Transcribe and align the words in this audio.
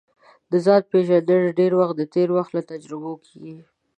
د 0.51 0.53
ځان 0.65 0.81
پېژندل 0.91 1.39
ډېری 1.57 1.75
وخت 1.79 1.95
د 1.97 2.01
تېر 2.13 2.29
وخت 2.37 2.51
له 2.55 2.61
تجربو 2.71 3.11
کیږي 3.25 3.57